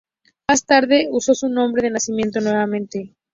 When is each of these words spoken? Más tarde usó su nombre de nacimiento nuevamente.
Más 0.49 0.65
tarde 0.65 1.09
usó 1.11 1.35
su 1.35 1.47
nombre 1.47 1.83
de 1.83 1.91
nacimiento 1.91 2.41
nuevamente. 2.41 3.13